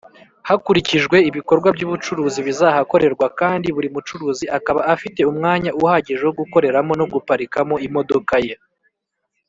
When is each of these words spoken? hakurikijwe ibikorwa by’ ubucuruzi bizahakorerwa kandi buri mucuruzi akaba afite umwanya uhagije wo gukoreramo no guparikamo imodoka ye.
hakurikijwe 0.47 1.17
ibikorwa 1.29 1.69
by’ 1.75 1.83
ubucuruzi 1.87 2.39
bizahakorerwa 2.47 3.27
kandi 3.39 3.67
buri 3.75 3.87
mucuruzi 3.95 4.45
akaba 4.57 4.81
afite 4.93 5.19
umwanya 5.31 5.71
uhagije 5.81 6.23
wo 6.27 6.33
gukoreramo 6.39 6.91
no 6.99 7.05
guparikamo 7.13 7.75
imodoka 7.87 8.35
ye. 8.47 8.55